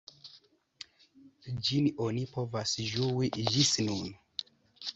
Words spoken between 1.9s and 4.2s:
oni povas ĝui ĝis nun.